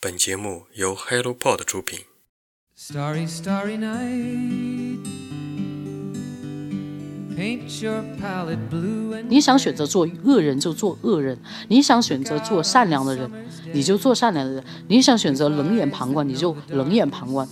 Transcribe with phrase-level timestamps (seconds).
[0.00, 1.98] 本节目由 HelloPod 出品。
[2.78, 5.00] Starry, starry night.
[7.36, 13.28] Paint your palette blue and 你想选择做恶人就做恶人，你想选择做善良的人，
[13.72, 17.48] 你就做善良的人；你想选择冷眼旁观，你就冷眼旁观。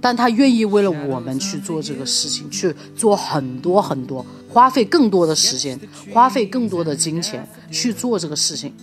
[0.00, 5.78] 但他愿意为了我们去做这个事情，去做很多很多，花费更多的时间，
[6.10, 8.74] 花费更多的金钱去做这个事情。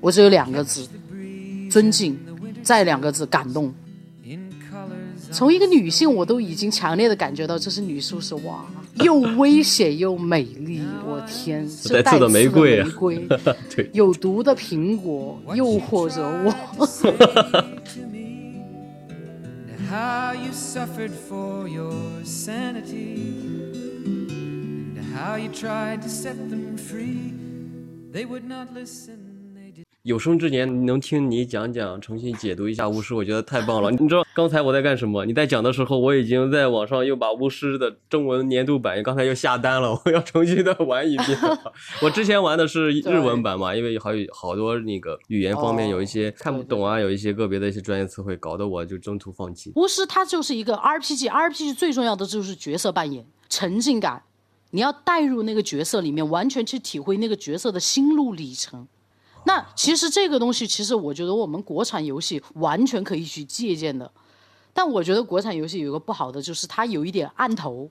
[0.00, 0.86] 我只有两个字：
[1.74, 2.16] 尊敬，
[2.62, 3.74] 再两个字：感动。
[5.32, 8.64] 从一个女性，我都已经强烈的感觉到这是女术士，哇，
[9.02, 13.26] 又危险又美丽，我天，带刺的玫瑰啊玫瑰，
[13.74, 16.54] 对有毒的苹果诱惑着我。
[19.90, 21.92] how you suffered for your
[22.24, 23.18] sanity.
[24.96, 27.32] And how you tried to set them free.
[28.12, 29.23] They would not listen.
[30.04, 33.90] 有生之年能听你讲讲，重新解读一下巫师，我觉得太棒了。
[33.90, 35.24] 你知道刚才我在干什么？
[35.24, 41.38] 你在讲的时候，我已经在网上又把巫师的中文年度版刚才又下单了，我要重新的玩一遍。
[42.04, 49.72] 我之前玩的是日文版嘛，因为好有好多那个语言方面哦有一些看不懂啊，有一些个别的一些专业词汇，搞得我就中途放弃。
[49.76, 54.22] 巫师它就是一个 RPG，RPG 最重要的就是角色扮演、沉浸感，
[54.72, 58.86] 你要带入那个角色里面，完全去体会那个角色的心路历程。
[59.44, 64.10] 那其实这个东西，其实我觉得我们国产游戏完全可以去借鉴的。
[64.72, 67.88] 但我觉得国产游戏有一个不好的，就是它有一点按头，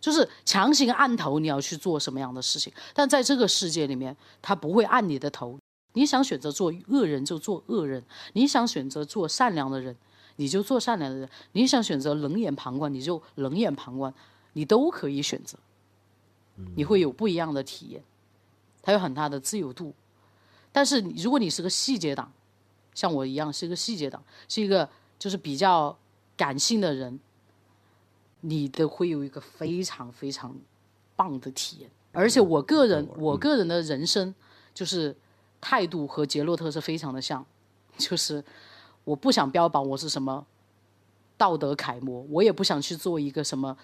[0.00, 2.72] 就是强行按头你要去做什么样的事情。
[2.94, 5.58] 但在这个世界里面，它不会按你的头。
[5.92, 9.94] 你想选择做恶人就做恶人，你想选择做善良的人，
[10.36, 14.12] 你就做善良的人；你想选择冷眼旁观，你就冷眼旁观，
[14.54, 15.58] 你都可以选择。
[16.74, 18.02] 你会有不一样的体验，
[18.80, 19.92] 它有很大的自由度。
[20.74, 22.32] 但是如果你是个细节党，
[22.94, 24.88] 像我一样是一个细节党，是一个
[25.20, 25.96] 就是比较
[26.36, 27.20] 感性的人，
[28.40, 30.52] 你的会有一个非常非常
[31.14, 31.88] 棒的体验。
[32.10, 34.34] 而且我个人，我个人的人生
[34.74, 35.16] 就是
[35.60, 37.46] 态度和杰洛特是非常的像，
[37.96, 38.44] 就是
[39.04, 40.44] 我不想标榜我是什么
[41.36, 43.76] 道德楷模，我也不想去做一个什么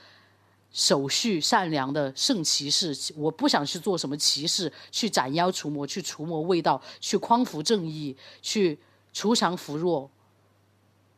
[0.72, 8.78] 守序善良的圣骑士，我不想去做什么骑士，去斩妖除魔，去除魔卫道，去匡扶正义，去
[9.12, 10.08] 除强扶弱，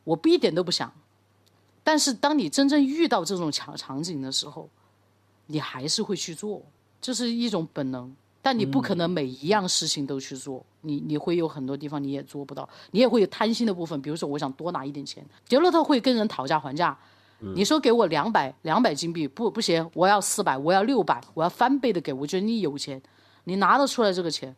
[0.03, 0.91] 我不一点都不想。
[1.83, 4.67] 但是当你真正遇到这种场场景的时候，
[5.45, 6.61] 你还是会去做，
[6.99, 8.15] 这是一种本能。
[8.41, 14.01] 但你不可能每一样事情都去做，你你会有很多地方你也做不到，你也会有贪心的部分。
[14.01, 16.97] 比如说，我想多拿一点钱，杰洛特会跟人讨价还价。
[17.55, 22.13] 你说给我两百两百金币，不不行，我要四百，我要六百，我要翻倍的给。
[22.13, 23.01] 我觉得你有钱，
[23.43, 24.55] 你拿得出来这个钱，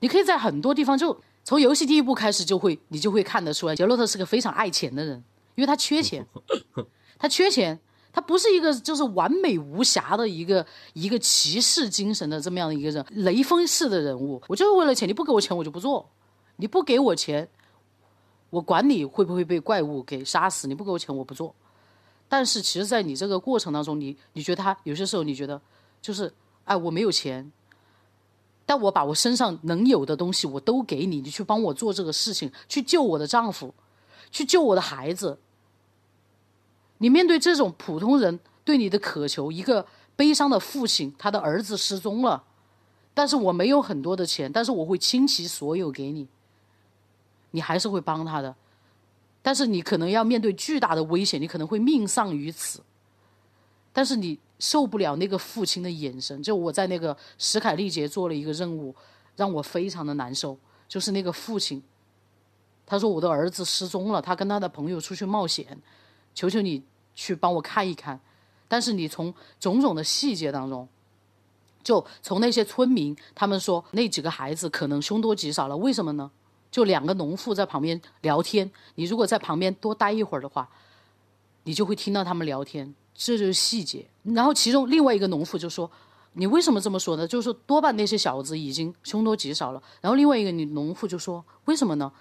[0.00, 5.22] 你可以在很多地方就从游戏第一步开始就会，你就会看得出来，杰洛特是个非常爱钱的人，
[5.54, 6.26] 因为他缺钱，
[7.18, 7.78] 他缺钱，
[8.12, 14.42] 他不是一个就是完美无瑕的一个一个骑士精神的这么样的一个人，雷锋式的人物。
[14.48, 16.08] 我就是为了钱，你不给我钱我就不做，
[16.56, 17.48] 你不给我钱，
[18.50, 21.54] 我管你会不会被怪物给杀死，你不给我钱我不做。
[22.28, 25.60] 但是其实，在你这个过程当中，你你觉得他有些时候你觉得
[26.02, 26.32] 就是
[26.64, 27.50] 哎我没有钱，
[28.66, 33.72] 但我把我身上能有的东西我都给你，你去帮我做这个事情，去救我的丈夫，
[34.30, 35.38] 去救我的孩子。
[36.98, 42.44] 你面对这种普通人对你的渴求，一个悲伤的父亲，他的儿子失踪了，
[43.14, 46.28] 但是我没有很多的钱，但是我会倾其所有给你，
[47.52, 48.54] 你还是会帮他的。
[49.40, 52.82] 但是你可能要面对巨大的危险，你可能会命丧于此。
[53.92, 56.42] 但是你受不了那个父亲的眼神。
[56.42, 58.94] 就我在那个史凯利杰做了一个任务，
[59.36, 60.58] 让我非常的难受。
[60.86, 61.82] 就是那个父亲，
[62.86, 65.78] 他说我的儿子失踪了，他跟他的朋友出去冒险，
[66.34, 66.82] 求求你
[67.14, 68.20] 去帮我看一看。
[68.68, 70.86] 但是你从种种的细节当中，
[71.82, 76.30] 就从那些村民他们说那几个孩子可能凶多吉少了，为什么呢？
[76.70, 80.68] 就两个农妇在旁边聊天，你如果在旁边多待一会儿的话，
[81.64, 84.06] 你就会听到他们聊天，这就是细节。
[84.22, 85.90] 然后其中另外一个农妇就说
[86.34, 87.26] ：“你为什么这么说呢？
[87.26, 92.12] 就是说多半那些小子已经凶多吉少了。”然后另外一个女农妇就说：“为什么呢？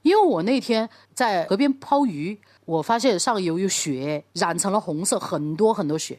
[0.00, 6.18] 因为我那天在河边抛鱼，我发现上游有血染成了红色，很多很多血。”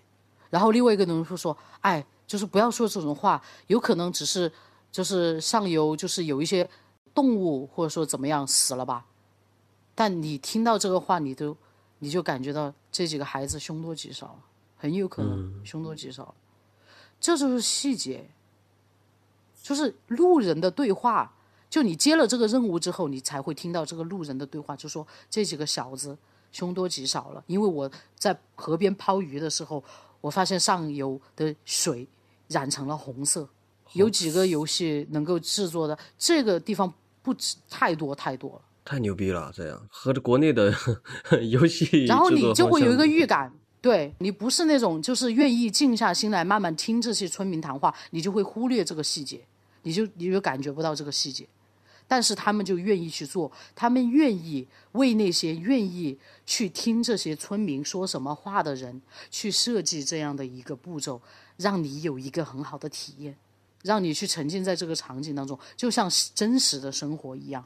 [0.51, 4.51] 然后另外一个农妇说：“哎，就是不要说这种话，有可能只是
[4.92, 6.69] 就是上游就是有一些。”
[7.13, 9.06] 动物或者说怎么样死了吧，
[9.94, 11.56] 但你听到这个话，你都
[12.00, 14.40] 你就感觉到这几个孩子凶多吉少，
[14.78, 16.34] 很有可能凶多吉少，
[17.19, 18.30] 这就是细节，
[19.62, 21.34] 就是路人的对话，
[21.69, 26.18] 就你接了这个任务之后，你才会听到这个路人的对话，就说这几个小子
[26.52, 27.44] 凶多吉少了。
[27.48, 29.84] 因为我在河边抛鱼的时候，
[30.22, 32.08] 我发现上游的水
[32.48, 33.48] 染成了红色。
[33.94, 38.62] 有几个游戏能够制作的，这个地方不止太多太多了。
[38.84, 39.52] 太牛逼了！
[39.54, 40.74] 这样和国内的
[41.52, 49.40] 游戏，然后你就会有一个预感，对你不是那种就是愿意静下心来慢慢听这些村民谈话，你就会忽略这个细节，
[49.84, 51.48] 你就你就感觉不到这个细节。
[52.08, 61.22] 但是他们就愿意去做，他们愿意为那些愿意去听这些村民说什么话的人去设计这样的一个步骤，
[61.56, 63.38] 让你有一个很好的体验，
[63.83, 67.66] 让你去沉浸在这个场景当中，就像真实的生活一样。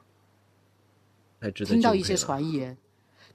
[1.66, 2.76] 听到一些传言，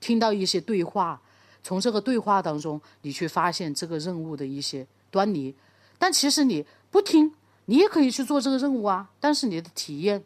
[0.00, 1.20] 听到一些对话，
[1.62, 5.54] 从这个对话当中，你去发现这个任务的一些端倪。
[5.98, 7.32] 但其实你不听，
[7.66, 10.24] 你也可以去做这个任务啊，但是你的体验，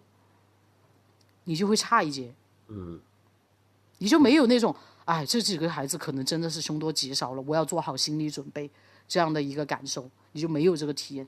[1.44, 2.32] 你就会差一截。
[2.68, 3.00] 嗯，
[3.98, 4.74] 你就没有那种，
[5.04, 8.70] 哎，这几个孩子可能真的是凶多吉少了，我要做好心理准备
[9.06, 11.26] 这样的一个感受，你就没有这个体验，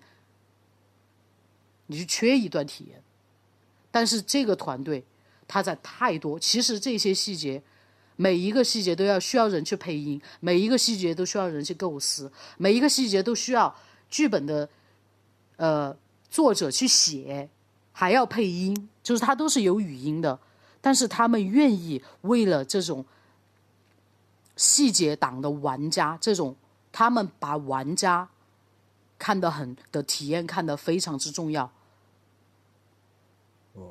[1.86, 3.02] 你就缺一段体验。
[3.90, 5.04] 但是这个团队，
[5.48, 7.62] 他在太多，其实这些细节，
[8.16, 13.74] 每一个细节都要需要人去配音，每一个细节都需要人去构思，每一个细节都需要
[14.10, 14.68] 剧本的
[15.56, 15.96] 呃
[16.28, 17.48] 作者去写，
[17.92, 20.38] 还要配音，就是他都是有语音的。
[20.80, 23.04] 但是他们愿意为了这种
[24.56, 26.54] 细节党的玩家，这种
[26.92, 28.28] 他们把玩家
[29.18, 31.72] 看得很的体验看得非常之重要，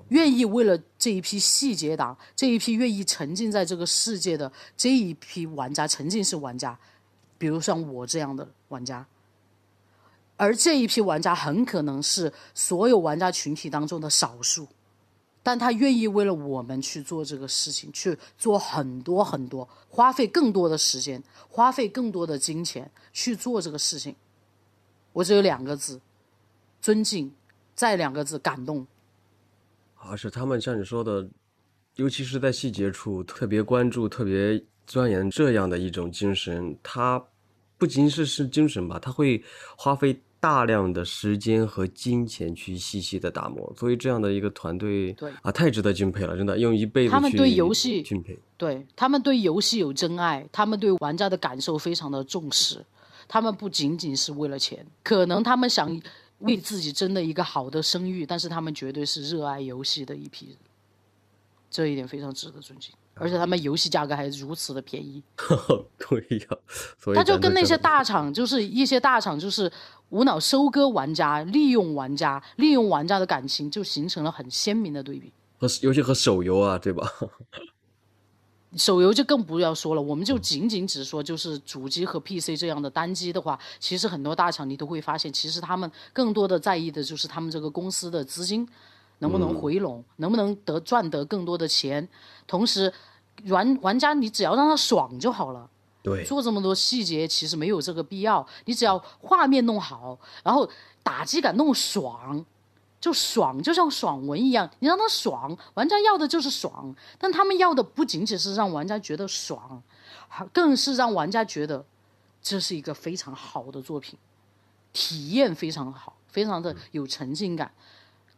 [0.09, 6.77] 愿意为了这一批细节党，这一批愿意沉浸在这个世界的这一批玩家，沉浸式玩家，
[7.37, 9.05] 比如像我这样的玩家。
[10.37, 14.67] 而这一批玩家很可能是所有玩家群体当中的少数，
[15.41, 24.15] 但他愿意为了我们去做这个事情，去做很多很多，花费更多的时间，花费更多的金钱去做这个事情。
[25.13, 26.01] 我只有两个字：
[26.81, 27.33] 尊敬，
[27.73, 28.85] 再两个字：感动。
[30.09, 31.27] 而是他们像你说的，
[31.95, 37.23] 尤其是在细节处特别关注、特别钻研这样的一种精神，他
[37.77, 39.43] 不仅是是精神吧，他会
[39.77, 43.73] 花费大量的时间和金钱去细细的打磨。
[43.77, 48.37] 所以这样的一个团队，对啊，太值得敬佩了，真的用一辈子去他们对游戏敬佩。
[48.57, 52.85] 对他们对游戏有真爱，他们对玩家的感受非常的重视，
[53.27, 55.99] 他们不仅仅是为了钱，可能他们想
[56.39, 60.57] 为自己争的一个好的声誉，但是他们绝对是热爱游戏的一批人，
[61.69, 62.91] 这一点非常值得尊敬。
[63.17, 65.23] 而且他们游戏价格还如此的便宜，
[65.97, 66.57] 对呀，
[66.99, 69.71] 所以他就跟那些大厂，就是一些大厂，就是
[70.09, 75.31] 无脑收割玩家，利用玩家，利用玩家的感情，就形成了很鲜明的对比。
[75.57, 77.09] 和尤其和手游啊，对吧？
[78.75, 88.67] 手游就更不要说了，我们就仅仅只说就是主机和 PC 这样的单机的话，其实很多大厂你都会发现，其实他们更多的在意的就是他们这个公司的资金
[89.19, 92.07] 能不能回笼，能不能得赚得更多的钱，
[92.45, 92.91] 同时
[93.47, 95.69] 玩玩家你只要让他爽就好了。
[96.03, 100.69] 对，做这么多细节其实没有这个必要，你只要画面弄好，然后
[101.01, 102.45] 打击感弄爽，
[103.05, 109.83] 就爽，就像爽文一样，你让他爽，玩家要的就是爽，但他们要的不仅仅是让玩家觉得爽，
[110.51, 111.85] 更是让玩家觉得
[112.41, 114.17] 这是一个非常好的作品，
[114.91, 117.71] 体验非常好，非常的有沉浸感，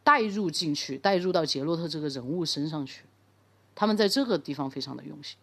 [0.04, 3.06] 带入进去，带入到杰洛特这个人物身上去，
[3.74, 5.38] 他们在这个地方非常的用心。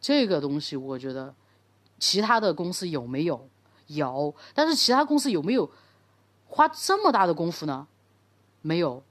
[0.00, 1.34] 这个东西我觉得，
[1.98, 3.46] 其他的公司有没有？
[3.88, 5.70] 有，但是其他公司有没有
[6.46, 7.86] 花这么大的功夫呢？
[8.62, 9.02] 没有。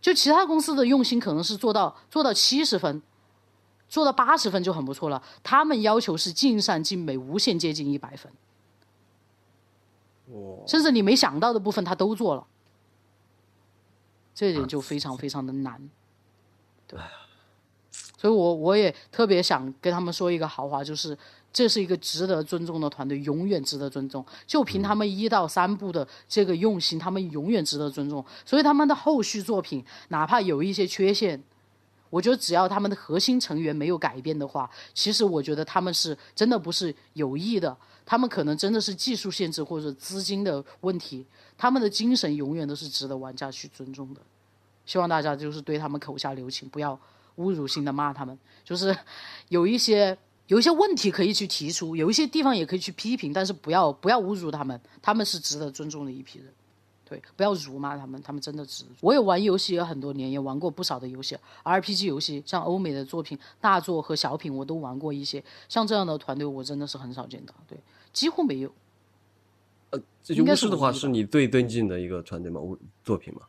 [0.00, 3.02] 就其他公司的用心可能是做到做到七十分，
[3.88, 5.22] 做到八十分就很不错了。
[5.42, 8.30] 他们要求是尽善尽美，无限接近一百分，
[10.66, 12.46] 甚至你没想到的部分他都做了，
[14.34, 15.88] 这一点就非常非常的难。
[16.86, 17.00] 对，
[18.18, 21.16] 所以我我也特别想跟他们说一个豪华，就是
[21.54, 24.26] 这是一个值得尊重的团队，永远值得尊重。
[24.44, 28.22] 就凭他们一到三部的这个用心，他们永远值得尊重。
[28.44, 31.40] 所以他们的后续作品，哪怕有一些缺陷，
[32.10, 41.24] 我觉得只要他们的核心成员没有改变的话，其实我觉得他们是真的不是有意的，他们可能真的是技术限制或者资金的问题，
[41.56, 44.20] 他们的精神永远都是值得玩家去尊重的。
[44.84, 46.98] 希望大家就是对他们口下留情，不要
[47.36, 48.96] 侮辱性的骂他们，就是
[49.48, 56.48] 有一些有一些问题可以去提出，有一些地方也可以去批评，但是不要不要侮辱他们，他们是值得尊重的一批人。
[57.06, 58.84] 对，不要辱骂他们，他们真的值。
[59.00, 65.44] 我也玩游戏也很多年，也玩过不少的游戏，RPG 游戏，像欧美的作品、大作和小品我都玩过一些。
[65.68, 67.78] 像这样的团队，我真的是很少见到，对，
[68.12, 68.72] 几乎没有。
[70.22, 72.58] 这就巫师的话，是你最尊敬的一个团队吗？
[72.58, 73.42] 巫作品吗？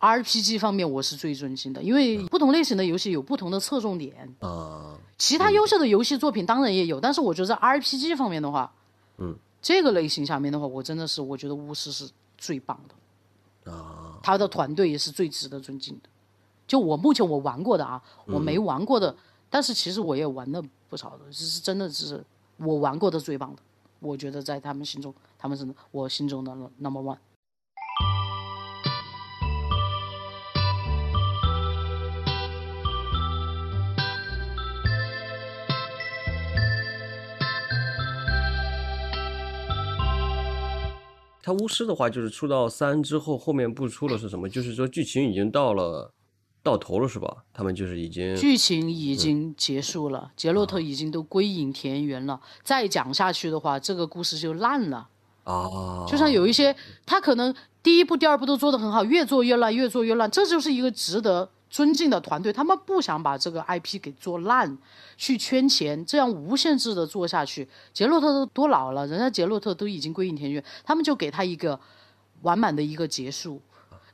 [0.00, 4.32] RPG 方面我是最尊敬的，因为不同类型的游戏有不同的侧重点。
[4.40, 8.72] 啊，其他优秀的游戏作品当然也有，但是我觉得在 RPG 方面的话，
[9.16, 16.08] 嗯，这个类型下面的话，我真的是我觉得巫师是最棒的啊，他的团队也是最值得尊敬的。
[16.66, 19.16] 就我目前我玩过的啊，我没玩过的，
[19.50, 22.24] 但是其实我也玩了不少的，这是真的是
[22.58, 23.62] 我玩过的最棒的。
[23.98, 27.16] 我觉得在他们心中，他们是我心中的 number one。
[41.48, 44.46] 他巫师的话，就是出到三之后，后面不出了是什么？
[44.46, 46.12] 就是说剧情已经到了
[46.62, 47.38] 到头了，是吧？
[47.54, 52.38] 他们就是已经剧情已经结束了，杰洛特已经都归隐田园了。
[52.62, 55.08] 再讲下去的话，这个故事就烂了。
[55.44, 56.76] 啊，就像有一些，
[57.06, 62.52] 他可能第一部、第二部都做得很好，越做越烂，越做越烂，这就是一个值得尊敬的团队。
[62.52, 64.76] 他们不想把这个 IP 给做烂，
[65.16, 67.68] 去圈钱，这样无限制的做下去。
[67.92, 71.78] 杰洛特都多老了，人家杰洛特都已经归隐田园，他们就给他一个
[72.42, 73.60] 完满的一个结束。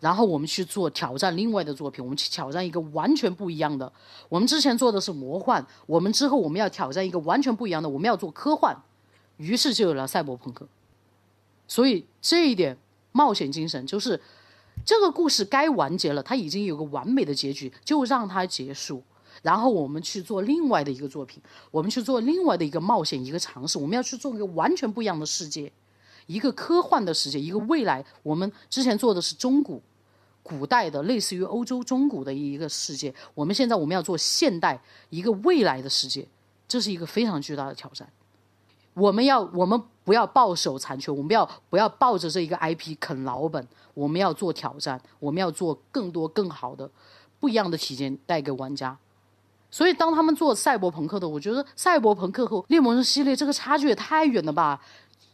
[0.01, 3.91] 然后我们去做挑战另外的作品，我们去挑战一个完全不一样的。
[4.29, 8.77] 我们之前做的是魔幻，我们之后我们要挑战一个完全不一样的，我们要做科幻。
[9.39, 10.69] 于是就有了赛博朋克。
[11.67, 12.77] 所以这一点
[13.13, 14.21] 冒险精神就是，
[14.85, 19.03] 这个故事该完结了，它已经有个完美的结局，就让它结束。
[19.43, 23.79] 然后我们去做另外的一个作品，我们去做另外的一个冒险，一个尝试。
[23.79, 25.71] 我们要去做一个完全不一样的世界，
[26.27, 28.05] 一个科幻的世界，一个未来。
[28.23, 29.83] 我们之前做的是中古。
[30.43, 34.79] 古代的类似于欧洲中古的一个世界，我们现在我们要做现代
[35.09, 36.29] 一个未来的世界，
[36.69, 38.07] 这是一个非常巨大的挑战。
[38.93, 46.89] 我们要我们不要抱守残缺，我们要不要抱着这一个 IP 啃老本，我们要做挑战，我们要做更多更好的
[47.41, 48.97] 不一样的体验带给玩家。
[49.71, 54.81] 所以当他们做赛博朋克的，我觉得赛博朋克和猎魔人系列这个差距也太远了吧。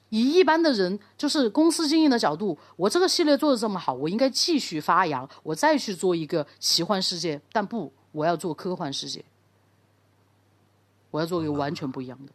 [0.09, 7.41] 以一般的人，就是公司经营的角度，我这个系列做的这么好，我应该继续发扬，我再去做一个奇幻世界。
[7.53, 9.25] 但不，我要做科幻世界，
[11.11, 12.33] 我要做一个完全不一样的。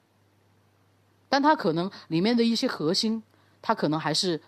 [1.29, 3.21] 但它可能里面的一些核心，
[3.61, 4.39] 它可能还是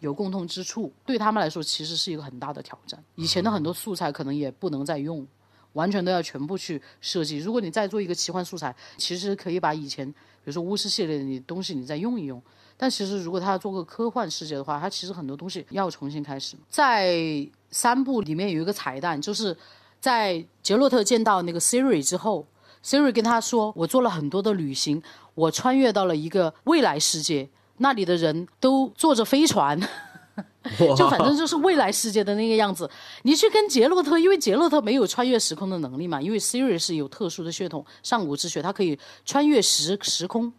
[0.00, 3.02] 有共通之处，对他们来说其实是一个很大的挑战。
[3.14, 5.26] 以前的很多素材可能也不能再用，
[5.74, 7.38] 完全都要全部去设计。
[7.38, 10.12] 如果你再做一个奇幻素材，其实可以把以前。
[10.44, 12.42] 比如说巫师系列的你东西你再用一用，
[12.76, 16.56] 但其实如果他要做个科幻世界的话，他其实很多东西要重新开始。
[16.68, 19.56] 在三部里面有一个彩蛋，就是
[20.00, 22.44] 在杰洛特见到那个 Siri 之后
[22.84, 25.02] ，Siri 跟他说：“我做了很多的旅行，
[25.34, 27.48] 我穿越到了一个未来世界，
[27.78, 29.80] 那里的人都坐着飞船。
[30.96, 32.88] ”就反正就是未来世界的那个样子，
[33.22, 40.52] 你去跟杰洛特，因为杰洛特没有穿越时空的能力嘛，因为 Siri 是有特殊的血统，上古之血，它可以穿越时时空，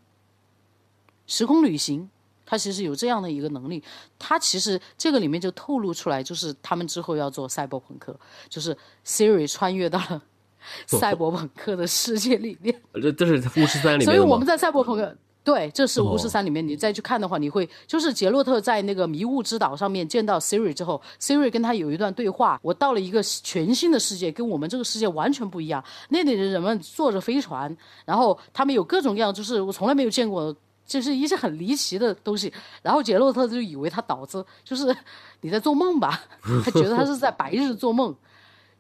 [1.26, 2.10] 时空旅行，
[2.46, 3.82] 它其实有这样的一个能力。
[4.20, 8.14] 它其实这个里面就透露出来，就是他们之后要做赛博朋克，
[8.50, 10.22] 就是 Siri 穿越到了
[10.88, 12.74] 赛博朋克的世界里面。
[13.02, 15.16] 这这是巫师三里面所以我们在赛博朋克。
[15.46, 22.58] 对，这是巫师三里面，你再去看的话，你会就是杰洛特在那个迷雾之岛上面见到 Siri 之后，Siri 跟他有一段对话。
[22.64, 25.84] 我到了一个全新的世界，跟我们这个世界完全不一样。
[26.08, 30.56] 那里的人们坐着飞船，然后他们有各种各样，就是我从来没有见过，
[30.86, 32.50] 就是一些很离奇的东西。
[32.82, 34.96] 然后杰洛特就以为他脑子就是
[35.42, 36.24] 你在做梦吧，
[36.64, 38.16] 他觉得他是在白日做梦，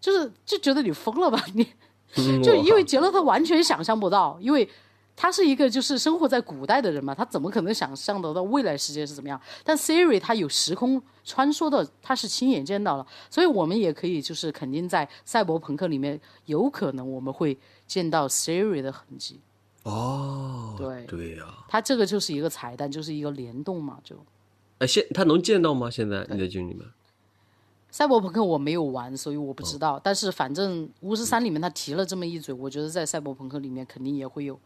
[0.03, 1.63] 就是就觉得你疯了吧 你，
[2.43, 4.67] 就因为杰洛特完全想象不到，因为。
[5.15, 9.39] 他是一个就是生活在古代的人嘛，他怎么可能想象得到未来世界是怎么样？
[9.63, 17.55] 但 Siri 他有时空穿梭的，他是亲眼见到了，所以我们也可以就是肯定在赛博朋克里面有可能我们会
[17.85, 19.39] 见到 Siri 的痕迹。
[19.83, 24.15] 哦，对对呀、他这个就是一个彩蛋，就是一个联动嘛，就
[24.79, 25.91] 哎，现他能见到吗？
[25.91, 26.79] 现在你在剧里面？
[27.93, 30.01] 赛博朋克我没有玩，所以我不知道。
[30.03, 34.59] 但是反正巫师三里面他提了这么一嘴，我觉得在赛博朋克里面肯定也会有。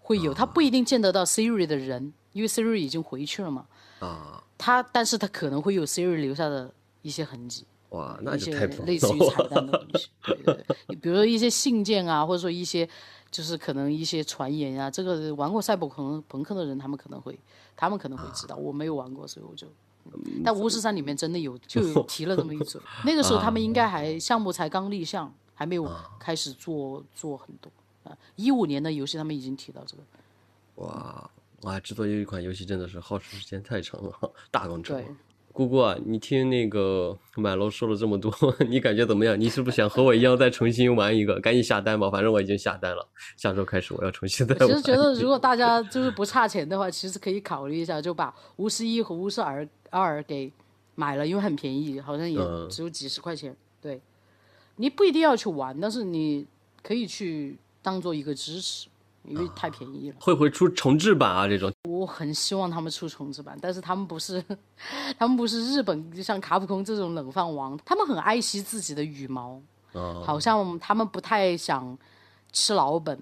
[0.00, 3.66] 会有，他不一定见得到 Siri 的人，因为 Siri 已经回去了嘛。
[4.00, 10.08] 啊，他，但是他可能会有 Siri 留下的一些痕迹，哇，那一些就太棒类似于彩蛋的东西。
[10.26, 12.86] 对对对，比如说一些信件啊，或者说一些
[13.30, 17.38] 就是可能一些传言呀、这个玩过赛博朋朋克的人，他们可能会，
[17.76, 19.68] 他们可能会知道，我没有玩过，所以我就。
[20.12, 27.70] 嗯但巫师三里面真的有 就有提了这么一嘴， 那个时候他们应该还项目才刚立项，还没有开始做做很多
[28.04, 28.16] 啊。
[28.36, 30.02] 一五年的游戏他们已经提到这个，
[30.86, 31.30] 哇
[31.62, 34.12] 哇，制作一款游戏真的是耗时时间太长了，
[34.50, 35.02] 大工程。
[35.50, 38.34] 姑姑啊，你听那个满楼说了这么多，
[38.68, 39.38] 你感觉怎么样？
[39.40, 41.38] 你是不是想和我一样再重新玩一个？
[41.38, 44.66] 赶紧下单吧，反正我已经下单了，下周开始我要重新再玩。
[44.66, 50.52] 其实觉得如果大家就是不差钱的话，其实可以考虑一下，就把巫师一和巫师二二给
[50.96, 53.56] 买了，因为很便宜，好像也嗯只有几十块钱。
[53.80, 54.00] 对，
[54.76, 56.44] 你不一定要去玩，但是你
[56.82, 58.88] 可以去当做一个支持，
[59.24, 60.16] 因为太便宜了。
[60.20, 61.46] 会不会出重制版啊？
[61.46, 64.44] 这种我很希望他们出重制版，但是他们不是，
[65.18, 69.60] 他们不是日本就像卡普空这种冷饭王，他们很爱惜自己的羽毛，
[69.92, 71.96] 啊，好像他们不太想
[72.52, 73.18] 吃老本。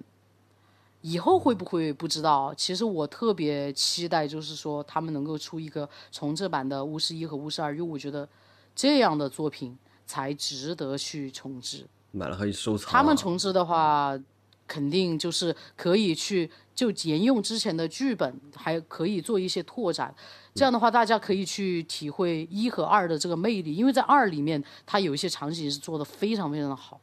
[1.02, 2.54] 以后会不会不知道？
[2.56, 8.28] 其实我特别期待，就是说他们能够出一个重制版的巫师一和巫师二，因为我觉得
[8.74, 11.86] 这样的作品才值得去重置。
[12.12, 12.92] 买了可以收藏啊。
[12.92, 14.18] 他们重置的话，
[14.66, 20.14] 肯定就是可以去就沿用之前的剧本，还可以做一些拓展。
[20.54, 27.00] 这样的话，大家可以去体会一和二的这个魅力，因为在二里面，它有一些场景是做的非常非常的好，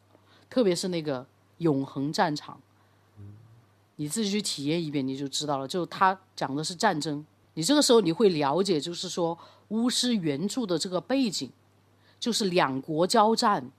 [0.49, 1.25] 特别是那个
[1.57, 2.59] 永恒战场，
[3.99, 5.67] 你自己去体验一遍你就知道了。
[5.67, 9.37] 就他讲的是战争，你这个时候你会了解，就是说
[9.67, 11.51] 巫师原著的这个背景，
[12.17, 13.69] 就是两国交战。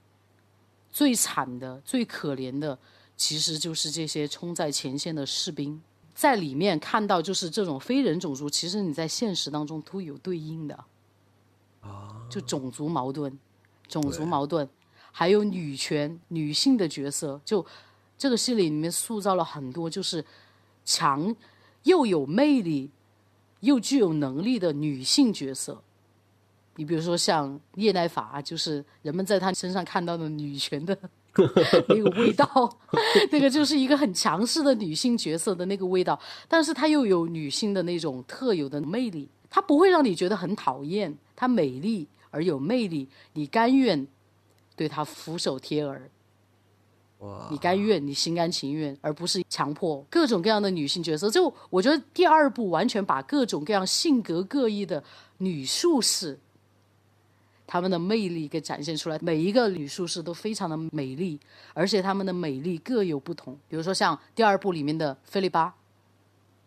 [0.92, 2.76] 最惨的、最可怜的，
[3.16, 5.80] 其实就是这些冲在前线的士兵，
[6.14, 10.84] 在里面看到就是这种非人种族，其实你在现实当中都有对应的，
[11.80, 13.38] 啊就种族矛盾、
[13.86, 14.68] 种族矛盾，
[15.12, 17.64] 还有女权、女性的角色，就
[18.20, 20.22] 这个戏里面塑造了很多就是
[20.84, 21.34] 强
[21.84, 22.90] 又有魅力
[23.60, 25.80] 又具有能力的女性角色。
[26.76, 30.94] 你比如说像叶奈法，就是人们在她身上看到的女权的
[31.88, 32.78] 那个味道，
[33.32, 44.06] 那个就是一个很强势的女性角色的那个味道，但是她又有女性的那种特有的魅力，她不会让你觉得很讨厌，她美丽而有魅力，你甘愿
[44.76, 46.11] 对她俯首帖耳。
[47.50, 51.28] 你甘愿，你心甘情愿，而不是强迫各种各样的女性角色。
[51.28, 55.02] 就我觉得第二部完全把各种各样性格各异的
[55.38, 56.38] 女术士，
[57.66, 59.18] 她们的魅力给展现出来。
[59.20, 61.38] 每一个女术士都非常的美丽，
[61.74, 63.54] 而且她们的美丽各有不同。
[63.68, 65.74] 比如说像第二部里面的菲利巴，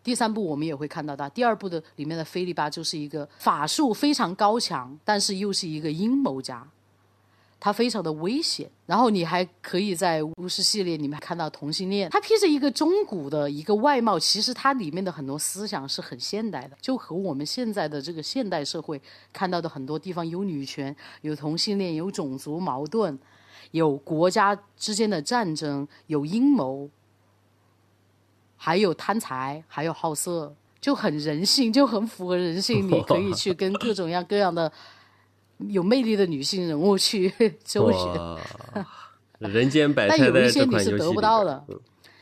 [0.04, 1.28] 第三部我们也会看到她。
[1.30, 6.64] 第二部的里面的菲利巴就是一个法术非常高强，但是又是一个阴谋家。
[7.64, 19.00] 它非常的危险，然后你还可以在巫师系列里面看到同性恋，他披着一个中古的一个外貌，其实它里面的很多思想是很现代的，就和我们现在的这个现代社会
[19.32, 23.18] 看到的很多地方有女权、有同性恋、有种族矛盾、
[23.70, 26.90] 有国家之间的战争、有阴谋，
[28.58, 32.86] 还有贪财，还有好色，就很人性，就很符合人性。
[32.86, 34.70] 你可以去跟各种各样各样的
[35.58, 37.32] 有魅力的女性人物去
[37.64, 39.50] 周旋。
[39.50, 41.64] 人间百但态但有一些你是得不到的，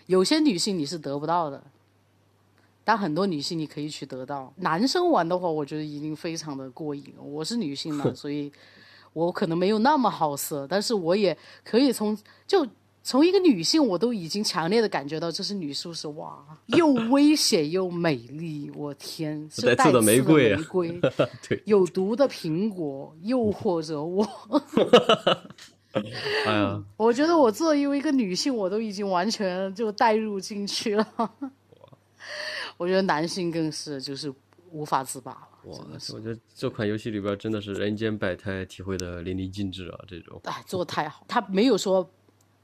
[0.07, 1.62] 有些女性你是得不到的，
[2.83, 4.53] 但很多女性你可以去得到。
[4.57, 7.14] 男生玩的话，我觉得一定非常的过瘾。
[7.18, 8.51] 我是女性嘛， 所以
[9.12, 12.16] 我可能没有那么好色，但是我也可以从
[12.47, 12.66] 就
[13.03, 21.01] 从一个女性，我都已经强烈的感觉到这是女术士，哇，又危险又美丽，我天， 是带刺的玫瑰啊玫瑰
[21.49, 24.27] 对有毒的苹果诱惑着我。
[26.47, 31.07] 哎呀，我觉得我作为一个女性，我都已经完全就带入进去了。
[32.79, 34.33] 我觉得男性更是就是
[34.71, 35.49] 无法自拔了。
[35.65, 35.79] 哇，
[36.15, 39.99] 我觉得这款游戏里边真的是人间百态，体会的淋漓尽致啊！
[40.09, 42.09] 这种哎，做的太好，他没有说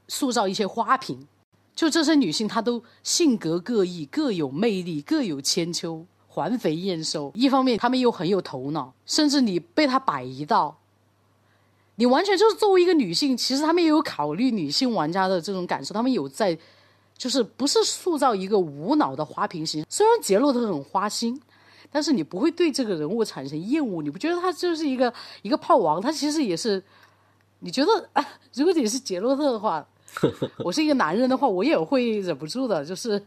[0.09, 1.25] 塑造一些花瓶，
[1.73, 7.31] 就这些女性，她都性格各异，各有魅力，各有千秋，环肥燕瘦。
[7.33, 10.77] 一方面，她们又很有头脑，甚至你被她摆一道，
[11.95, 16.57] 你完全就是作为一个女性，其实她们也有考虑女性玩家的这种感受，她们有在，
[17.17, 19.85] 就是不是塑造一个无脑的花瓶型。
[19.87, 21.41] 虽然杰洛特很花心。
[21.91, 25.99] 但是你不会对这个人物产生厌恶，你不觉得他就是一个一个炮王？
[25.99, 26.83] 他其实也是
[27.61, 29.83] 你觉得，啊、如果你是杰洛特的话，
[30.63, 32.83] 我是一个男人的话，我也会忍不住的。
[32.85, 33.21] 就是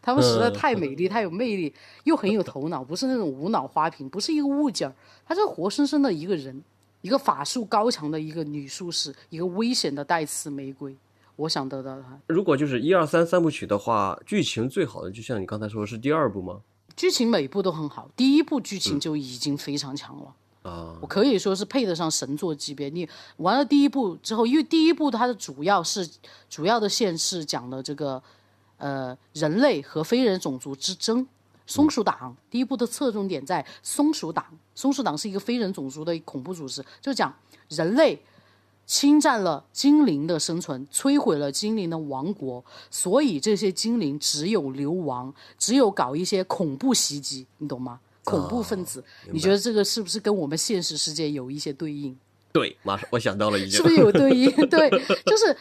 [0.00, 1.72] 他们实在太美丽、太有魅力，
[2.04, 4.94] 又很有头脑，不是那种无脑花瓶，不是一个物件儿，
[5.26, 6.62] 他是活生生的一个人，
[7.02, 10.96] 一个法术高强的一个女术士，一个危险的带刺玫瑰。
[11.36, 12.04] 我想得到的。
[12.26, 16.60] 如果就是一二三三部曲的话，剧情最好的就像你刚才说的是第二部吗？
[16.96, 20.34] 剧情每部都很好，第一部剧情就已经非常强了。
[20.62, 22.88] 啊我，可以说是配得上神作级别。
[22.88, 26.08] 你玩了第一部之后，因为第一部它的主要是
[26.48, 28.22] 主要的线是讲的这个
[28.76, 31.26] 呃人类和非人种族之争。
[31.66, 34.44] 松鼠党第一部的侧重点在松鼠党，
[34.74, 37.32] 松鼠党是一个非人种族的恐怖组织，就讲
[37.68, 38.20] 人类
[38.84, 48.00] 侵占了精灵的生存，摧毁了精灵的王国，所以这些精灵只有流亡，只有搞一些恐怖袭击，你懂吗？
[48.24, 52.16] 恐怖分子，你觉得这个是不是跟我们现实世界有一些对应？
[52.52, 53.88] 对，马上我想到了已经是不。
[53.88, 54.50] 是有对应？
[54.68, 54.90] 对，
[55.24, 55.56] 就是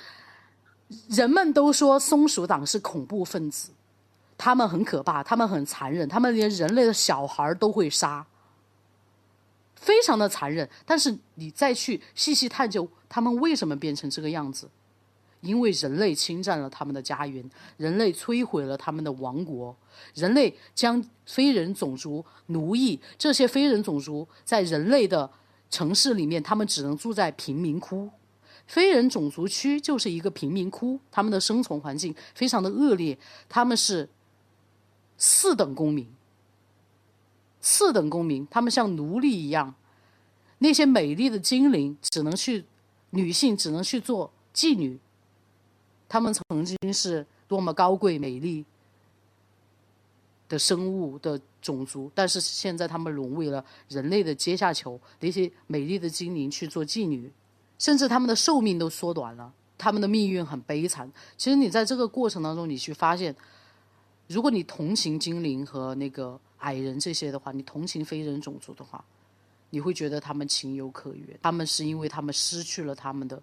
[1.09, 3.69] 人们都说松鼠党是恐怖分子，
[4.37, 8.25] 他们很可怕，他们很残忍，他们连人类的小孩都会杀，
[9.75, 10.67] 非常的残忍。
[10.85, 14.69] 但是你再去细细探究，他们为什么变成这个样子？
[15.41, 19.75] 因为人类侵占了他们的家园，人类摧毁了他们的王国，
[20.13, 25.29] 人类将非人种族奴役，这些非人种族在人类的
[25.69, 28.09] 城市里面，他们只能住在贫民窟。
[28.67, 34.07] 非人种族区就是一个贫民窟，他们的生存环境非常的恶劣，他们是
[35.17, 36.07] 四等公民，
[37.61, 39.73] 四等公民，他们像奴隶一样。
[40.59, 42.65] 那些美丽的精灵只能去，
[43.11, 44.99] 女性只能去做妓女。
[46.09, 48.65] 他们曾经是多么高贵美丽
[50.49, 54.99] 的生物的种族，但是现在他们沦为了人类的阶下囚。
[55.19, 57.31] 那些美丽的精灵去做妓女，
[57.77, 61.09] 甚至他们的寿命都缩短了，他们的命运很悲惨。
[61.37, 63.35] 其实你在这个过程当中，你去发现，
[64.27, 69.05] 如果你同情精灵和那个矮人这些的话，你同情非人种族的话，
[69.69, 71.37] 你会觉得他们情有可原。
[71.43, 73.39] 他们是因为他们失去了他们的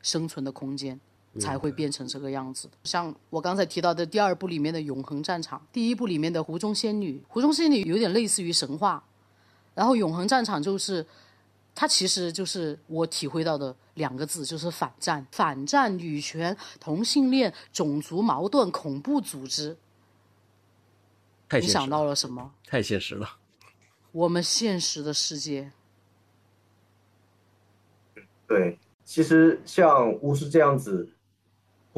[0.00, 0.98] 生存的空间。
[1.38, 2.68] 才会变成这个样子。
[2.84, 9.04] 像我刚才提到的第二部里面的永恒战场，第一部里面的湖中仙女，湖中仙女有点类似于神话，
[9.74, 11.06] 然后永恒战场就是，
[11.74, 19.76] 它其实就是我体会到的两个字，就是反战、反战、女权、同性恋、种族矛盾、恐怖组织。
[21.48, 22.52] 太你想到，了什么？
[22.66, 23.36] 太现实了。
[24.12, 25.70] 我们现实的世界，
[28.46, 31.08] 对，其实像巫师这样子，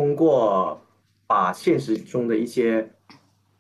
[0.01, 0.81] 通过
[1.27, 2.91] 把现实中的一些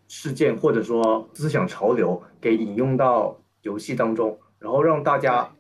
[0.08, 5.54] 事件或者说思想潮流给引用到游戏当中，然后让大家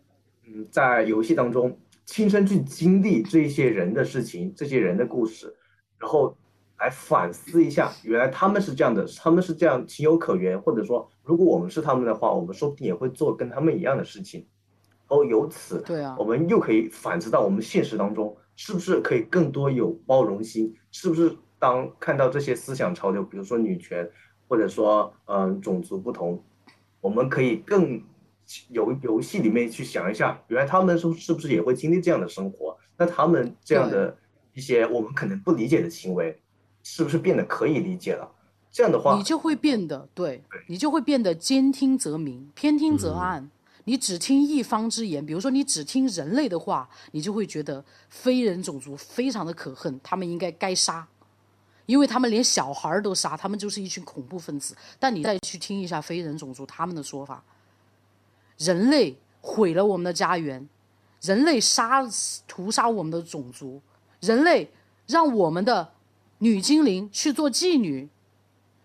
[0.46, 5.54] 嗯在游戏当中亲身去经历这些人的事情、这些人的故事，
[5.98, 6.34] 然后
[6.78, 14.46] 来反思一下，原来他们是这样的，他们是这样情有可原，或者说如果我们是他们的话，我们说不定也会做跟他们一样的事情，
[15.10, 15.82] 然后由此。
[15.82, 20.76] 对啊我，们又可以反思到我们现实当中是不是可以更多有包容心？
[20.92, 24.06] 是不是当看到这些思想潮流，比如说女权，
[24.46, 26.44] 或者说嗯种族不同，
[27.00, 28.04] 我们可以更
[28.68, 32.76] 游游戏里面去想一下，原来他们是是不是也会经历这样的生活？
[32.98, 34.14] 那他们这样的
[34.52, 36.38] 一些我们可能不理解的行为，
[36.82, 38.30] 是不是变得可以理解了？
[38.70, 43.50] 这样的话你，就会变得对，你就会变得兼听则明，偏听则暗。
[43.84, 51.06] 你只听一方之言，比如说你只听人类的话，你就会觉得非人种族非常的可恨，他们应该该杀，
[51.86, 54.76] 因为他们连小孩都杀，他们就是一群恐怖分子。
[54.98, 57.42] 但你再去听一下非人种族他们的说法，
[58.58, 60.68] 人类毁了我们的家园，
[61.22, 62.02] 人类杀
[62.46, 63.80] 屠杀我们的种族，
[64.20, 64.70] 人类
[65.06, 65.92] 让我们的
[66.38, 68.08] 女精灵去做妓女，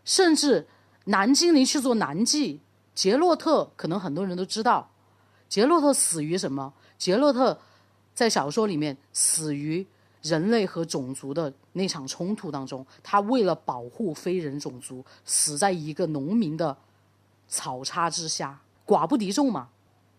[0.04, 0.66] 甚至
[1.06, 2.60] 男精灵去做男妓。
[2.96, 4.90] 杰洛特可能很多人都知道，
[5.48, 6.74] 杰洛特死于什么？
[6.98, 7.60] 杰洛特
[8.16, 9.86] 在小说里面死于
[10.22, 16.76] 人类和种族的那场冲突当中，他为了保护非人种族，死在一个农民的
[17.48, 19.68] 草叉之下，寡不敌众嘛。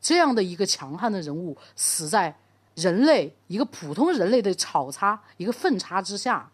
[0.01, 2.39] 这样的一个强悍的人物死在
[2.75, 6.49] 人类一个普通人类的草叉一个粪叉之下，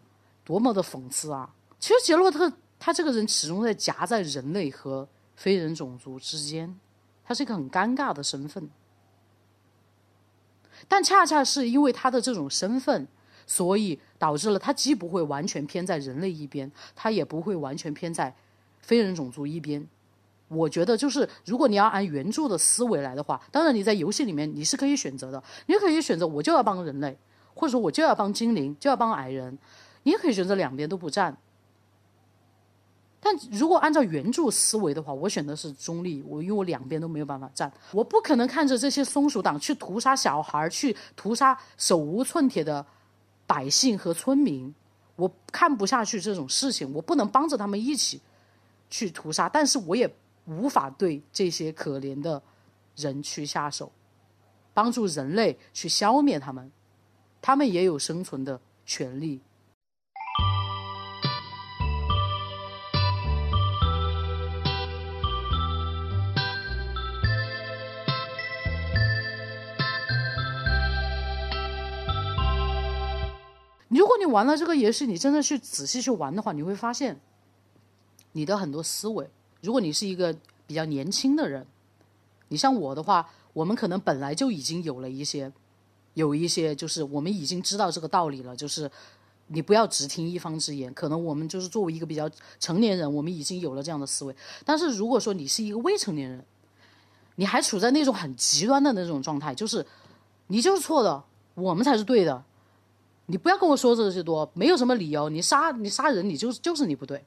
[0.44, 1.52] 多么的讽刺啊！
[1.78, 5.06] 其实杰洛特他这个人始终在夹在人类和
[5.42, 6.72] 非人种族之间，
[7.24, 8.70] 他是一个很尴尬的身份。
[10.86, 13.08] 但恰恰是因为他的这种身份，
[13.44, 18.32] 所以导致了他既不会完全偏在人类一边，他也不会完全偏在
[18.78, 19.84] 非人种族一边。
[20.46, 27.18] 我觉得就是，如果你要按原著的思维来的话，当然你在游戏里面你是可以选择的，你可以选择我就要帮人类，
[27.52, 29.58] 或者说我就要帮精灵，就要帮矮人，
[30.04, 31.36] 你也可以选择两边都不站。
[33.24, 42.84] 但如果按照原著思维的话，我选的是中立，我因为我两边都没有办法站，我不可能看着这些松鼠党去屠杀小孩，去屠杀手无寸铁的
[43.46, 44.74] 百姓和村民，
[45.14, 48.20] 我看不下去这种事情，我不能帮着他们一起
[48.90, 50.12] 去屠杀，但是我也
[50.46, 52.42] 无法对这些可怜的
[52.96, 53.92] 人去下手，
[54.74, 56.72] 帮助人类去消灭他们，
[57.40, 59.40] 他们也有生存的权利。
[74.32, 77.20] 玩了这个游戏，你真的去仔细去玩的话，你会发现，
[78.32, 80.34] 你的很多思维，如果你是一个
[80.66, 81.64] 比较年轻的人，
[82.48, 85.52] 你像我的话，我们可能本来就已经有了一些，
[86.14, 88.90] 有一些就是我们已经知道这个道理了，就是
[89.48, 90.92] 你不要只听一方之言。
[90.94, 94.34] 可能我们就是作为一个比较成年人，我们已经有了这样的思维。
[94.64, 96.44] 但是如果说你是一个未成年人，
[97.36, 99.86] 你还处在那种很极端的那种状态，就是
[100.46, 101.22] 你就是错的，
[101.54, 102.44] 我们才是对的。
[103.26, 105.28] 你不要跟我说这些多，没有什么理由。
[105.28, 107.24] 你杀你杀人，你就是就是你不对。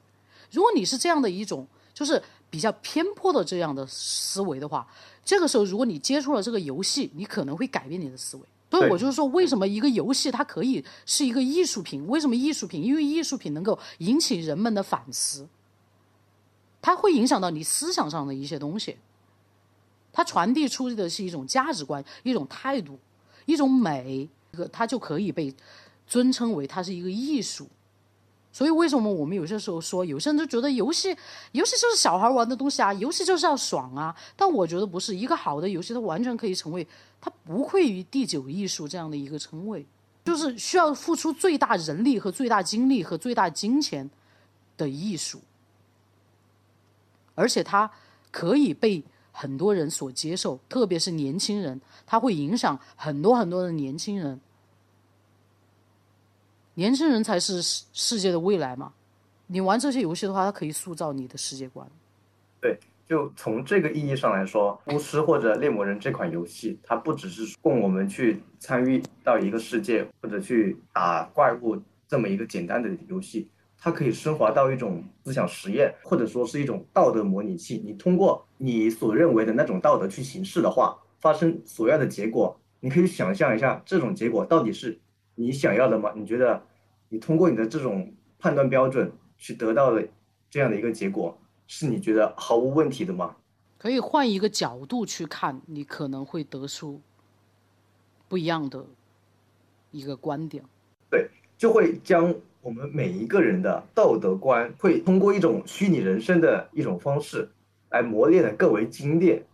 [0.50, 4.86] 如果你是这样的一种，就是比较偏颇的这样的思维的话，
[5.24, 8.42] 这个时候如果你接触了这个游戏，你可能会改变你的思维。
[8.70, 12.06] 所以我就是说，为什么一个游戏它可以是一个艺术品？
[12.06, 12.82] 为什么艺术品？
[12.82, 15.48] 因为艺术品能够引起人们的反思，
[16.82, 18.98] 它会影响到你思想上的一些东西。
[20.12, 22.98] 它传递出的是一种价值观、一种态度、
[23.46, 24.28] 一种美，
[24.70, 25.54] 它就可以被。
[26.06, 27.68] 尊称为它是一个艺术，
[28.52, 31.16] 所以为什么我们有些时候说，有些人就觉得游戏，
[31.52, 34.14] 游戏就是小孩玩的东西啊，游戏就是要爽啊。
[34.36, 36.86] 但我觉得不是一个好的游戏，它完全可以成为
[37.20, 39.84] 它不愧于第九艺术这样的一个称谓，
[40.24, 44.08] 就是需要付出最大人力和最大精力和最大金钱
[44.76, 45.40] 的艺术，
[47.34, 47.90] 而且它
[48.30, 54.40] 可以被很多人所接受，特别是年轻人，它会影响很多很多的年轻人。
[56.78, 58.92] 年轻人才是世世界的未来嘛？
[59.46, 61.88] 你玩这些游戏的话，它可以塑造你的世界观。
[62.60, 77.80] 对，就从这个意义上来说，巫师或者猎魔人这款游戏，它不只是供我们去参与到一个世界或者去打怪物这么一个简单的游戏，它可以升华到一种思想实验，或者说是一种道德模拟器。
[77.82, 85.00] 你通过你所认为的那种道德去行事的话，发生所要的结果，你可以想象一下，这种结果到底是。
[85.36, 86.12] 你想要的吗？
[86.16, 86.60] 你觉得
[87.08, 90.04] 你通过你的这种判断标准去得到的
[90.50, 93.36] 这样的一个结果，是你觉得毫无问题的吗？
[93.78, 97.00] 可以换一个角度去看，你可能会得出
[98.28, 98.84] 不一样的
[99.90, 100.64] 一个观点。
[101.10, 107.48] 对，就会将我们每一个人的道德观，会通过一种虚拟人生的一种方式
[107.90, 109.44] 来磨练的更为精炼，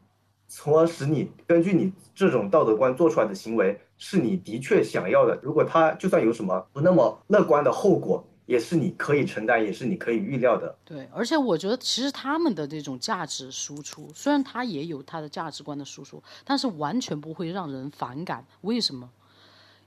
[0.54, 3.80] 从而使你根据你这种道德观做出来的行为。
[4.04, 5.38] 是你的确想要的。
[5.44, 10.76] 如果他就算有什么不那么乐观的后果，也是你可以承担，也是你可以预料的。
[10.84, 18.44] 对，而且我觉得其实他们的这种价值输出，虽然他也有他的价值观的输出，但是完全不会让人反感。
[18.62, 19.08] 为什么？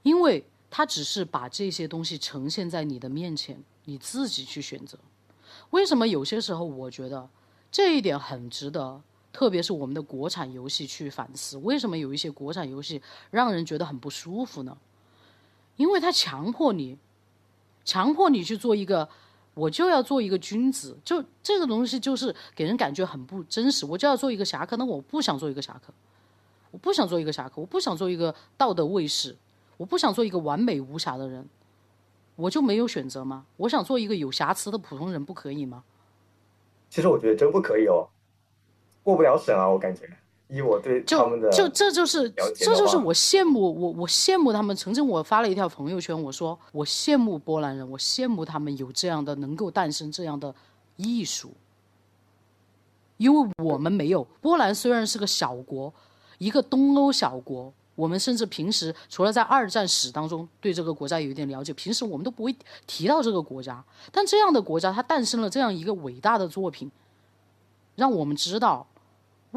[0.01, 4.97] 因为他只是把这些东西呈现在你的面前，你自己去选择。
[5.71, 7.28] 为什么有些时候我觉得
[7.69, 9.01] 这一点很值得？
[9.36, 14.78] 特别是我们的国产游戏去反思，为什么有一些国产游戏让人觉得很不舒服呢？
[15.76, 16.98] 因为它强迫你，
[17.84, 19.10] 强迫你去做一个，
[19.54, 23.86] 我就要做一个君子，就这个东西就是给人感觉很不真实。
[23.86, 25.93] 我就要做一个侠客，那我不想做一个侠客，
[26.71, 29.36] 我不想做一个侠客，我不想做一个道德卫士，
[29.76, 31.45] 我不想做一个完美无瑕的人，
[32.38, 33.45] 我就没有选择吗？
[33.58, 35.84] 我想做一个有瑕疵的普通人，不可以吗？
[36.89, 38.08] 其实我觉得真不可以哦。
[39.06, 39.70] 过不了审啊！
[39.70, 40.10] 我感觉，
[40.48, 44.76] 以我对他们的就这就是这就是我羡慕我我羡慕他们。
[44.76, 50.54] 曾经我发了一条朋友圈，我说我羡慕波兰人，我羡慕他们有这样的能够诞生这样的
[50.96, 51.52] 艺术，
[53.18, 54.24] 因为我们没有。
[54.41, 55.94] 波兰虽然是个小国，
[56.39, 62.56] 一个东欧小国，我们甚至平时除了在二战史当中对这个国家有一点了解，平时我们都不会
[62.88, 63.84] 提到这个国家。
[64.12, 66.91] 但这样的国家，它诞生了这样一个伟大的作品，
[67.96, 68.88] 让我们知道。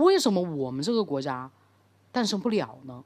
[0.04, 1.50] 为什么我们这个国家
[2.12, 3.04] 诞生不了呢？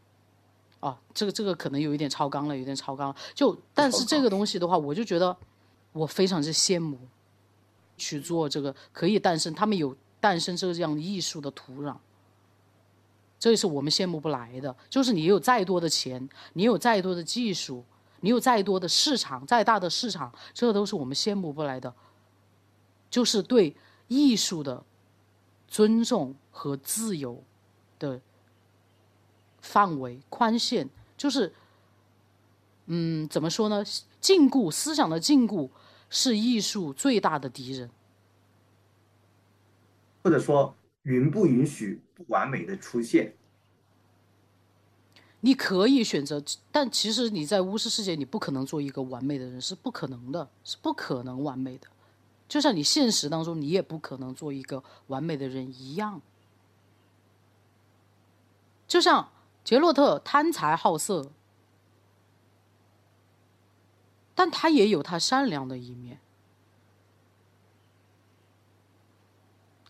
[0.80, 3.16] 哦，这个这个可能有一点超纲了，有点超纲了。
[3.34, 5.36] 就但是这个东西的话，我就觉得
[5.92, 6.98] 我非常之羡慕
[7.96, 11.96] 去做这个可以诞生，他们有诞生这个这样艺术的土壤，
[13.38, 14.74] 这也是我们羡慕不来的。
[14.90, 17.84] 就是你有再多的钱，你有再多的技术，
[18.20, 21.94] 你有再多的市场，再大的市场，这都是我们羡慕不来的。
[23.08, 23.76] 就是对
[24.08, 24.82] 艺术的
[25.72, 26.36] 尊重。
[26.54, 27.42] 和自由
[27.98, 28.20] 的
[29.62, 31.50] 范围宽限，就是，
[32.84, 33.82] 嗯，怎么说呢？
[34.20, 35.70] 禁锢，思想的禁锢
[36.10, 37.90] 是艺术最大的敌人。
[40.22, 43.34] 或者说允不允许不完美的出现？
[45.40, 51.88] 你可以选择，但其实你在巫师世界，你不可能做一个完美的人，是不可能的，是不可能完美的。
[52.52, 56.20] 就像你现实当中，你也不可能做一个完美的人一样。
[58.86, 59.26] 就像
[59.64, 61.30] 杰洛特贪财好色，
[64.34, 66.18] 但他也有他善良的一面。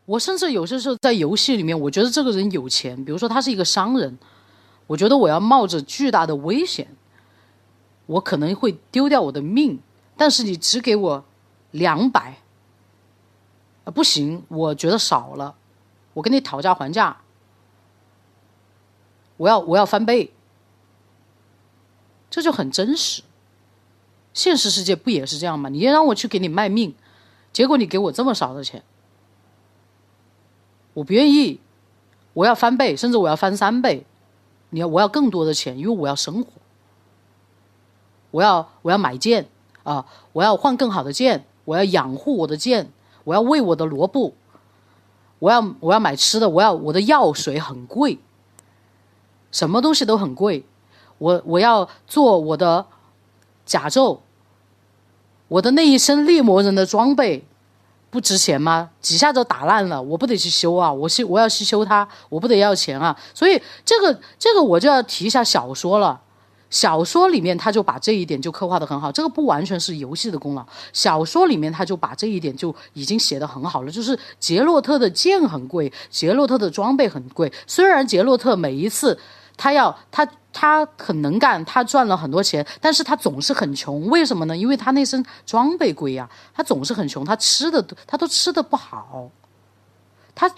[0.04, 4.16] 我甚至有些时候在游戏里面，我觉得这个人有钱，比如说他是一个商人，
[4.86, 6.94] 我觉得我要冒着巨大的危险，
[8.06, 9.80] 我可能会丢掉我的命，
[10.16, 11.24] 但是你只给我
[11.72, 12.38] 两百，
[13.84, 15.54] 啊不行，我觉得少了，
[16.14, 17.16] 我跟你讨价还价，
[19.36, 20.32] 我要我要翻倍，
[22.30, 23.22] 这就很真实。
[24.32, 25.68] 现实世界不也是这样吗？
[25.68, 26.94] 你让我去给你卖命，
[27.52, 28.82] 结果你给我这么少的钱。
[30.94, 31.60] 我不愿意，
[32.32, 34.06] 我要翻倍，甚至我要翻三倍。
[34.70, 36.50] 你要我要更多的钱，因为我要生活。
[38.30, 39.46] 我要我要买剑
[39.82, 40.06] 啊！
[40.32, 42.90] 我要换更好的剑，我要养护我的剑，
[43.24, 44.32] 我要喂我的萝卜。
[45.38, 48.18] 我要我要买吃的，我要我的药水很贵，
[49.50, 50.64] 什么东西都很贵。
[51.18, 52.86] 我我要做我的
[53.64, 54.18] 甲胄，
[55.48, 57.44] 我的那一身猎魔人的装备。
[58.10, 58.90] 不值钱吗？
[59.00, 60.92] 几下就打烂了，我不得去修啊！
[60.92, 63.18] 我修，我要去修它，我不得要钱啊！
[63.32, 66.20] 所以这个这个我就要提一下小说了。
[66.72, 70.66] 小说里面他就把这一点就刻画的很好，这个不完全是游戏的功劳。
[70.92, 77.52] 小说里面他就把这一点就已经写的很好了，就是杰洛特的剑很贵，杰洛特的装备很贵。
[77.68, 79.16] 虽然杰洛特每一次
[79.56, 80.28] 他要他。
[80.54, 84.06] 他很能干，他赚了很多钱，但是他总是很穷。
[84.10, 84.54] 为什么呢？
[84.54, 86.28] 因为他那身装备贵呀。
[86.52, 89.30] 他总是很穷，他吃的他都吃的不好。
[90.34, 90.50] 他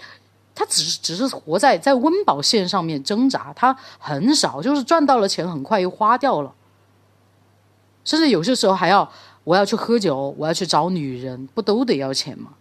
[0.55, 6.55] 他只是只是活在在温饱线上面挣扎，他很少就是赚到了钱，很快又花掉了。
[8.03, 9.11] 甚至有些时候还要
[9.43, 12.53] 我要去喝酒，我要去找女人，不都得要钱吗？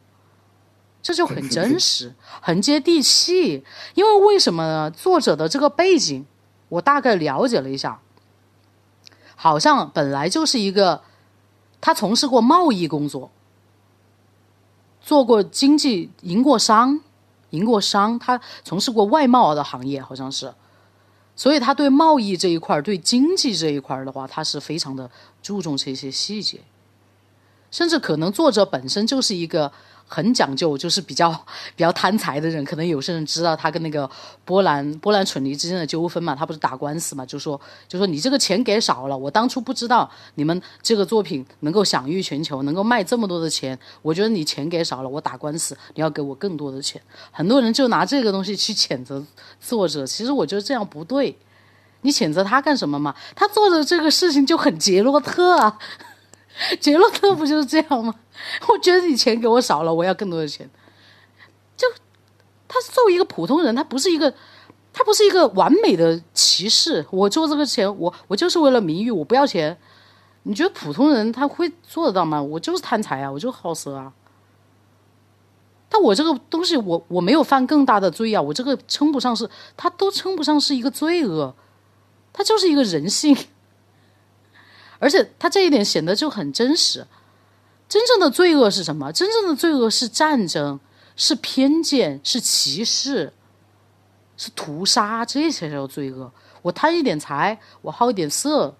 [1.00, 3.64] 这就很真实， 很接地气。
[3.94, 4.90] 因为为什么呢？
[4.90, 6.26] 作者的这个背景。
[6.70, 8.00] 我大概了解了一下，
[9.36, 11.02] 好像本来就是一个，
[11.80, 13.30] 他从事过贸易工作，
[15.00, 17.00] 做过经济，营过商，
[17.54, 20.52] 营过商，他从事过外贸的行业，好像是，
[21.36, 26.60] 所以他对贸易这一块儿对经济这一块儿的话，他是非常的注重这些细节，
[27.70, 29.72] 甚至可能作者本身就是一个。
[30.06, 31.30] 很讲究，就是比较
[31.74, 34.08] 比较贪财的人，可能有些人知道他跟那个
[34.44, 47.00] 波兰波兰蠢驴之间的纠纷嘛，他不是打官司嘛，就说就说你这个钱给少了，我当初不知道你们这个作品能够享誉全球，能够卖这么多的钱，我觉得你钱给少了，我打官司你要给我更多的钱。
[47.32, 49.24] 很多人就拿这个东西去谴责
[49.60, 51.36] 作者，其实我觉得这样不对，
[52.02, 53.14] 你谴责他干什么嘛？
[53.34, 55.78] 他做的这个事情就很杰洛特啊。
[56.80, 58.14] 杰洛特不就是这样吗？
[58.68, 60.68] 我觉得你钱给我少了，我要更多的钱。
[61.76, 61.86] 就
[62.68, 64.32] 他作为一个普通人，他不是一个，
[64.92, 67.04] 他不是一个完美的骑士。
[67.10, 69.76] 我做这个钱，我我就是为了名誉，我不要钱。
[70.44, 72.40] 你觉得普通人他会做得到吗？
[72.40, 74.12] 我就是贪财啊，我就好色啊。
[75.88, 81.54] 但我这个东西，我我没有犯更大的罪啊，我这个称不上是，他都称不上是一个罪恶，
[82.32, 83.36] 他就是一个人性。
[84.98, 87.06] 而且他这一点显得就很真实。
[87.88, 89.12] 真正的罪恶是什么？
[89.12, 90.80] 真正的罪恶是战争，
[91.16, 93.32] 是偏见，是歧视，
[94.36, 96.32] 是屠杀，这些才叫罪恶。
[96.62, 98.74] 我贪一点财，我好一点色，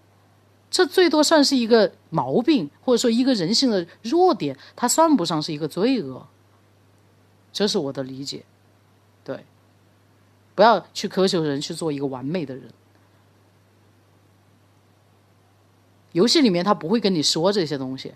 [0.70, 6.26] 这最多算是一个毛病，或者说一个人性的弱点，它算不上是一个罪恶。
[7.52, 8.42] 这是我的理解。
[9.22, 9.44] 对，
[10.54, 12.64] 不要去苛求人去做一个完美的人。
[16.14, 18.14] 游戏里面他不会跟你说这些东西，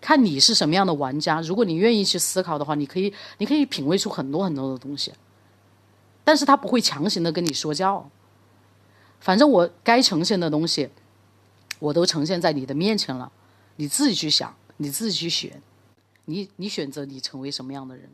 [0.00, 1.42] 看你是什么样的玩家。
[1.42, 5.12] 如果你愿意去思考的话，你可以，你可以品味出很多很多的东西。
[6.24, 8.10] 但是他不会强行的跟你说教。
[9.20, 10.88] 反正我该呈现的东西，
[11.78, 13.30] 我都呈现在你的面前了，
[13.76, 15.62] 你自己去想，你自己去选，
[16.24, 18.08] 你你选择你成为什么样的人。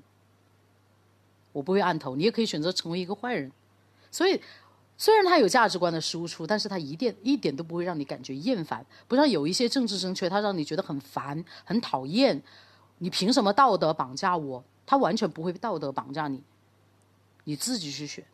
[1.52, 3.52] 我不会按头，你也可以选择成为一个坏人。
[4.10, 4.40] 所以。
[5.00, 8.84] 虽然它有价值观的输出，但是它一点一点都不会让你感觉厌烦。
[9.06, 12.42] 不像有一些政治正确，它让你觉得很烦、很讨厌。
[12.98, 14.62] 你凭什么道德绑架我？
[14.84, 16.42] 它完全不会道德绑架你，
[17.44, 18.24] 你自己去选。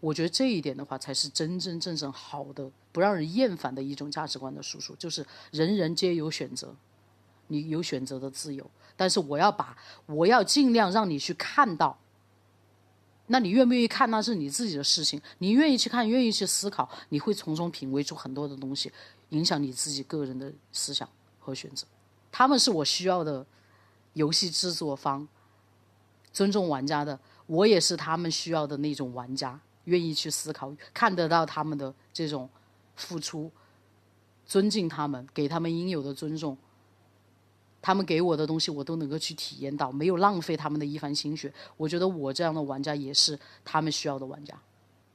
[0.00, 6.74] 我觉得这一点的话，才是真真正正好的，不让人厌烦的一种价值观的输出，就是人人皆有选择，
[7.46, 11.96] 你有选择的自由，但是我要把我要尽量让你去看到。
[13.32, 15.18] 那你愿不愿意看，那是你自己的事情。
[15.38, 18.92] 你愿意去看，愿意去思考，你会从中品味出很多的东西，
[19.30, 21.08] 影响你自己个人的思想
[21.38, 21.86] 和选择。
[22.30, 23.44] 他们是我需要的
[24.12, 25.26] 游戏制作方，
[26.30, 32.46] 尊重玩家的，我也是他们需要的那种玩家，愿意去思考，看得到他们的这种
[32.96, 33.50] 付出，
[34.44, 36.54] 尊敬他们，给他们应有的尊重。
[37.82, 41.52] 他们给我的东西，我都能够去体验到，没有浪费他们的一番心血。
[41.76, 44.56] 我觉得我这样的玩家也是他们需要的玩家。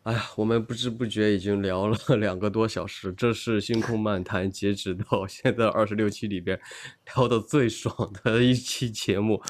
[0.08, 6.58] 哎呀，我们不知不觉已经聊了 两个多小时，这是《星空漫谈》截止到 现在二十六期里边
[7.14, 9.42] 聊的最爽的一期节目。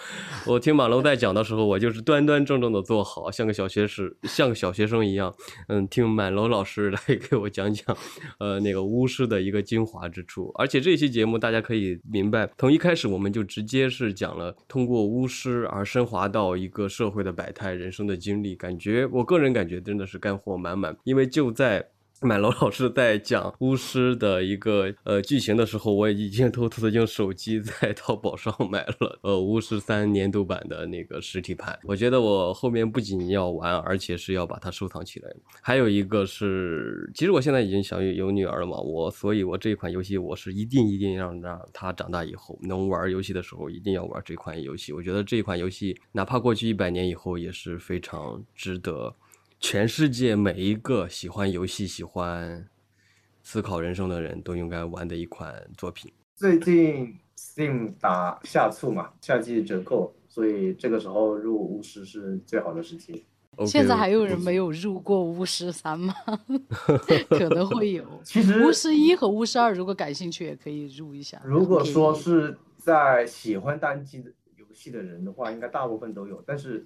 [0.47, 5.31] 我听马龙在讲的时候，我就是端端正正的坐好，像个小学时像个小学生一样，
[5.67, 6.99] 嗯，听满楼老师来
[7.29, 7.95] 给我讲讲，
[8.39, 10.51] 呃，那个巫师的一个精华之处。
[10.55, 20.57] 而且这期节目大家可以明白，从一开始我们就直接是讲了通过巫师而升华到一个社会的百态、人生的经历，感觉我个人感觉真的是干货。
[20.57, 21.87] 满满，因为就在
[22.23, 31.77] 满楼老师在讲巫师的一个呃剧情的时候，我已经偷偷的用手机在淘宝上买了呃巫师三年度版的那个实体盘。
[31.83, 35.29] 我觉得我后面不仅要玩，而且是要把它收藏起来。
[35.61, 44.91] 还有一个是，其实我现在已经想有女儿了嘛，我所以，我这款游戏我是一定一定让让她长大以后能玩游戏的时候，一定要玩这款游戏。
[44.91, 49.13] 我觉得这款游戏哪怕过去一百年以后，也是非常值得。
[49.59, 52.67] 全世界每一个喜欢游戏、喜欢
[53.41, 56.11] 思考人生的人都应该玩的一款作品。
[56.35, 63.25] 最近 Steam 打夏促嘛，夏季折扣，所以这个时候入巫师是最好的时机。
[63.65, 66.13] 现在还有人没有入过巫师三吗？
[67.27, 68.05] 可能会有。
[68.23, 71.41] 其实巫师一和巫师二，如果感兴趣也可以入一下。
[71.43, 76.43] 如果说是在喜欢单机的游戏的人的话，应该大部分都有。
[76.45, 76.85] 但是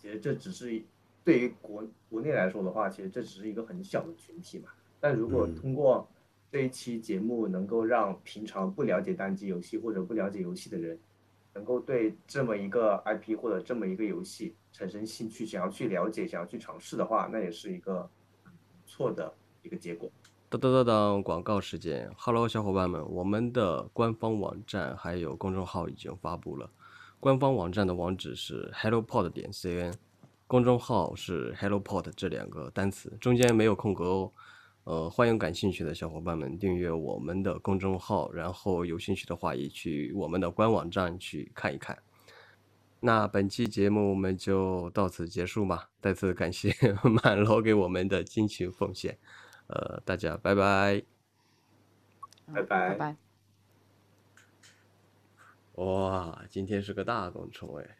[0.00, 0.82] 其实这只是。
[1.24, 4.68] 对于国国内来说的话，其实这只是一个很小的群体嘛。
[4.98, 6.08] 但如果通过
[6.50, 10.98] 这一期节目，能够让平常不了解单机游戏或者不了解游戏的人，
[11.54, 18.08] 能够对这么一个 IP 或者这么一个游戏产生兴趣，想要去了解，想要去尝试的话，那也是一个
[18.42, 20.10] 不错的一个结果。
[20.48, 26.68] 当当当当，广告时间，Hello，小伙伴们，我们的官方网站还有公众号已经发布了。
[27.20, 29.94] 官方网站的网址是 HelloPod 点 cn。
[30.50, 34.32] 公众号是 HelloPod 这两个单词，中间没有空格哦。
[34.82, 41.96] 呃，欢迎感兴趣的小伙伴们订阅我们的公众号，然后有兴趣的话也去我们的官网站去看一看。
[42.98, 46.74] 那本期节目我们就到此结束吧，再次感谢
[47.22, 49.16] 满楼给我们的辛勤奉献。
[49.68, 51.04] 呃，大家拜拜，
[52.52, 53.16] 拜拜拜拜。
[55.76, 57.99] 哇，今天是个大工程哎。